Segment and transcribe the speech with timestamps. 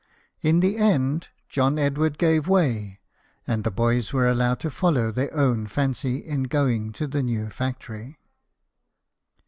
[0.41, 2.99] In the end, John Edward gave way,
[3.45, 7.51] and the boys were allowed to follow their own fancy in going to the new
[7.51, 8.17] factory.